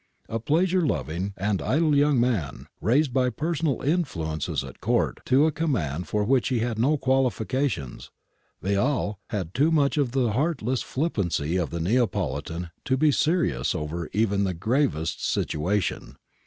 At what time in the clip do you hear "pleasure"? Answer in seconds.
0.39-0.81